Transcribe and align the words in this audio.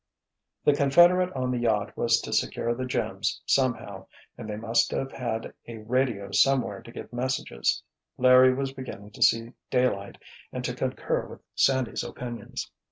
"The 0.63 0.73
confederate 0.73 1.31
on 1.33 1.51
the 1.51 1.59
yacht 1.59 1.95
was 1.95 2.19
to 2.21 2.33
secure 2.33 2.73
the 2.73 2.87
gems, 2.87 3.39
somehow, 3.45 4.07
and 4.35 4.49
they 4.49 4.55
must 4.55 4.89
have 4.89 5.11
had 5.11 5.53
a 5.67 5.77
radio 5.77 6.31
somewhere 6.31 6.81
to 6.81 6.91
get 6.91 7.13
messages," 7.13 7.83
Larry 8.17 8.51
was 8.51 8.73
beginning 8.73 9.11
to 9.11 9.21
see 9.21 9.53
daylight 9.69 10.17
and 10.51 10.63
to 10.65 10.73
concur 10.73 11.27
with 11.27 11.41
Sandy's 11.53 12.03
opinions. 12.03 12.71